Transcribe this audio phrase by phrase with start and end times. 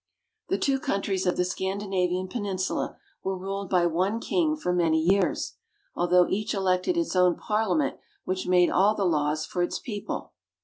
[0.49, 5.57] The two countries of the Scandinavian Peninsula were ruled by one King for many years,
[5.93, 10.33] although each elected its own Parliament which made all the laws for its people.